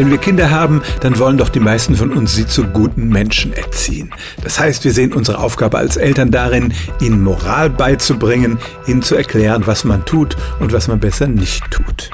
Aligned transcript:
Wenn 0.00 0.10
wir 0.10 0.16
Kinder 0.16 0.50
haben, 0.50 0.80
dann 1.00 1.18
wollen 1.18 1.36
doch 1.36 1.50
die 1.50 1.60
meisten 1.60 1.94
von 1.94 2.10
uns 2.10 2.34
sie 2.34 2.46
zu 2.46 2.64
guten 2.64 3.10
Menschen 3.10 3.52
erziehen. 3.52 4.14
Das 4.42 4.58
heißt, 4.58 4.82
wir 4.82 4.92
sehen 4.94 5.12
unsere 5.12 5.40
Aufgabe 5.40 5.76
als 5.76 5.98
Eltern 5.98 6.30
darin, 6.30 6.72
ihnen 7.02 7.22
Moral 7.22 7.68
beizubringen, 7.68 8.58
ihnen 8.86 9.02
zu 9.02 9.14
erklären, 9.14 9.66
was 9.66 9.84
man 9.84 10.06
tut 10.06 10.38
und 10.58 10.72
was 10.72 10.88
man 10.88 11.00
besser 11.00 11.28
nicht 11.28 11.70
tut. 11.70 12.08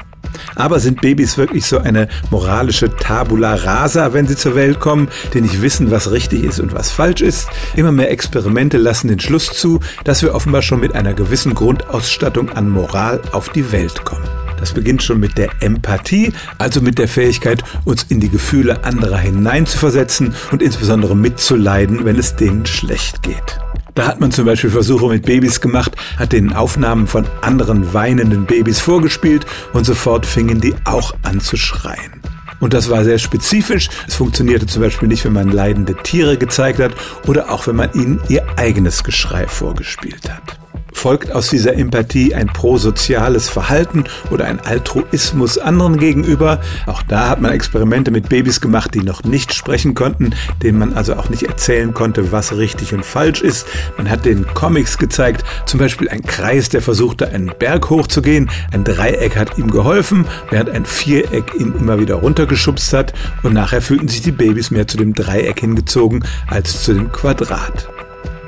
Aber 0.57 0.81
sind 0.81 1.01
Babys 1.01 1.39
wirklich 1.39 1.65
so 1.65 1.79
eine 1.79 2.09
moralische 2.33 2.91
Tabula 2.91 3.55
rasa, 3.55 4.13
wenn 4.13 4.27
sie 4.27 4.35
zur 4.35 4.57
Welt 4.57 4.81
kommen, 4.81 5.07
die 5.33 5.41
nicht 5.41 5.63
wissen, 5.63 5.93
was 5.93 6.11
richtig 6.11 6.43
ist 6.43 6.59
und 6.59 6.75
was 6.75 6.91
falsch 6.91 7.21
ist? 7.21 7.47
Immer 7.77 7.93
mehr 7.93 8.11
Experimente 8.11 8.79
lassen 8.79 9.07
den 9.07 9.21
Schluss 9.21 9.47
zu, 9.47 9.79
dass 10.03 10.23
wir 10.23 10.35
offenbar 10.35 10.63
schon 10.63 10.81
mit 10.81 10.97
einer 10.97 11.15
gewissen 11.15 11.55
Grundausstattung 11.55 12.51
an 12.51 12.69
Moral 12.69 13.23
auf 13.31 13.51
die 13.51 13.71
Welt 13.71 14.05
kommen. 14.05 14.26
Das 14.59 14.73
beginnt 14.73 15.03
schon 15.03 15.21
mit 15.21 15.39
der 15.39 15.51
Empathie, 15.61 16.33
also 16.59 16.81
mit 16.81 16.99
der 16.99 17.09
Fähigkeit, 17.09 17.63
uns 17.85 18.05
in 18.09 18.21
die 18.21 18.29
Gefühle 18.29 18.85
anderer 18.85 19.19
hineinzuversetzen 19.19 20.35
und 20.51 20.63
insbesondere 20.63 21.17
mitzuleiden, 21.17 22.05
wenn 22.05 22.19
es 22.19 22.37
denen 22.37 22.67
schlecht 22.67 23.23
geht. 23.23 23.61
Da 23.95 24.07
hat 24.07 24.21
man 24.21 24.31
zum 24.31 24.45
Beispiel 24.45 24.71
Versuche 24.71 25.09
mit 25.09 25.25
Babys 25.25 25.61
gemacht, 25.61 25.97
hat 26.19 26.33
den 26.33 26.53
Aufnahmen 26.53 27.07
von 27.07 27.25
anderen 27.41 27.95
weinenden 27.95 28.45
Babys 28.45 28.79
vorgespielt 28.79 29.47
und 29.73 29.85
sofort 29.85 30.27
fingen 30.27 30.61
die 30.61 30.75
auch 30.85 31.15
an 31.23 31.41
zu 31.41 31.57
schreien. 31.57 32.21
Und 32.61 32.75
das 32.75 32.91
war 32.91 33.05
sehr 33.05 33.19
spezifisch. 33.19 33.89
Es 34.07 34.15
funktionierte 34.15 34.67
zum 34.67 34.83
Beispiel 34.83 35.09
nicht, 35.09 35.25
wenn 35.25 35.33
man 35.33 35.51
leidende 35.51 35.95
Tiere 35.95 36.37
gezeigt 36.37 36.79
hat 36.79 36.93
oder 37.27 37.51
auch 37.51 37.67
wenn 37.67 37.77
man 37.77 37.93
ihnen 37.95 38.21
ihr 38.29 38.47
eigenes 38.57 39.05
Geschrei 39.05 39.47
vorgespielt 39.47 40.31
hat 40.31 40.59
folgt 40.97 41.31
aus 41.33 41.51
dieser 41.51 41.75
Empathie 41.75 42.35
ein 42.35 42.49
prosoziales 42.49 43.49
Verhalten 43.49 44.05
oder 44.31 44.47
ein 44.47 44.61
Altruismus 44.61 45.59
anderen 45.59 45.99
gegenüber. 45.99 46.61
Auch 46.87 47.03
da 47.03 47.29
hat 47.29 47.41
man 47.41 47.53
Experimente 47.53 48.11
mit 48.11 48.29
Babys 48.29 48.61
gemacht, 48.61 48.95
die 48.95 49.03
noch 49.03 49.23
nicht 49.23 49.55
sprechen 49.55 49.95
konnten, 49.95 50.35
denen 50.63 50.79
man 50.79 50.95
also 50.95 51.15
auch 51.15 51.29
nicht 51.29 51.43
erzählen 51.43 51.93
konnte, 51.93 52.33
was 52.33 52.57
richtig 52.57 52.95
und 52.95 53.05
falsch 53.05 53.43
ist. 53.43 53.67
Man 53.97 54.11
hat 54.11 54.25
den 54.25 54.47
Comics 54.55 54.99
gezeigt, 54.99 55.45
zum 55.67 55.79
Beispiel 55.79 56.09
ein 56.09 56.23
Kreis, 56.23 56.71
der 56.71 56.83
versuchte, 56.83 57.29
einen 57.29 57.53
Berg 57.59 57.91
hochzugehen. 57.91 58.51
Ein 58.73 58.85
Dreieck 58.85 59.37
hat 59.37 59.59
ihm 59.59 59.71
geholfen, 59.71 60.27
während 60.51 60.71
ein 60.71 60.87
Viereck 60.87 61.55
ihn 61.55 61.75
immer 61.79 61.99
wieder 61.99 62.17
runtergeschubst 62.17 62.93
hat. 62.93 63.13
Und 63.43 63.53
nachher 63.53 63.83
fühlten 63.83 64.09
sich 64.09 64.23
die 64.23 64.33
Babys 64.33 64.71
mehr 64.71 64.89
zu 64.89 64.97
dem 64.97 65.15
Dreieck 65.15 65.61
hingezogen 65.61 66.25
als 66.49 66.83
zu 66.83 66.95
dem 66.95 67.13
Quadrat. 67.13 67.89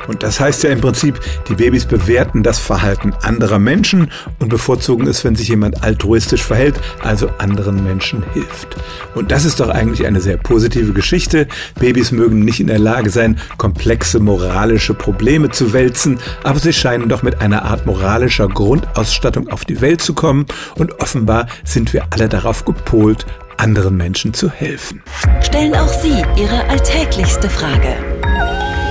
Und 0.09 0.23
das 0.23 0.41
heißt 0.41 0.65
ja 0.65 0.71
im 0.71 0.81
Prinzip, 0.81 1.21
die 1.49 1.55
Babys 1.55 1.85
bewerten 1.85 2.43
das 2.43 2.59
Verhalten 2.59 3.13
anderer 3.23 3.59
Menschen 3.59 4.11
und 4.41 4.49
bevorzugen 4.49 5.07
es, 5.07 5.23
wenn 5.23 5.37
sich 5.37 5.49
jemand 5.49 5.85
altruistisch 5.85 6.43
verhält, 6.43 6.81
also 7.01 7.29
anderen 7.39 7.85
Menschen 7.85 8.25
hilft. 8.33 8.77
Und 9.15 9.31
das 9.31 9.45
ist 9.45 9.61
doch 9.61 9.69
eigentlich 9.69 10.07
eine 10.07 10.21
sehr 10.21 10.39
positive 10.39 10.93
Geschichte. 10.93 11.47
Babys 11.79 12.11
mögen 12.11 12.41
nicht 12.41 12.59
in 12.59 12.67
der 12.67 12.79
Lage 12.79 13.11
sein, 13.11 13.39
komplexe 13.59 14.19
moralische 14.19 14.95
Probleme 14.95 15.51
zu 15.51 15.73
wälzen, 15.73 16.19
aber 16.43 16.59
sie 16.59 16.73
scheinen 16.73 17.09
doch 17.09 17.23
mit 17.23 17.41
einer 17.41 17.65
Art 17.65 17.87
moralischer 17.87 18.49
Grundausstattung 18.49 19.49
auf 19.49 19.67
die 19.67 19.81
Welt 19.83 20.01
zu 20.01 20.15
kommen 20.15 20.47
und 20.77 21.01
offenbar 21.03 21.47
sind 21.65 21.93
wir 21.93 22.07
alle 22.11 22.29
darauf 22.29 22.65
gepolt, 22.65 23.27
anderen 23.59 23.97
Menschen 23.97 24.33
zu 24.33 24.51
helfen. 24.51 25.03
Stellen 25.43 25.75
auch 25.75 25.93
Sie 25.93 26.23
Ihre 26.37 26.65
alltäglichste 26.69 27.51
Frage 27.51 28.18